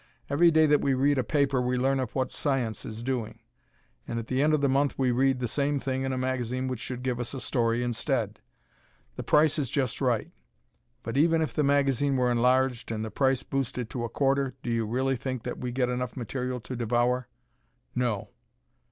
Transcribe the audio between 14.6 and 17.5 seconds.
do you really think that we get enough material to devour?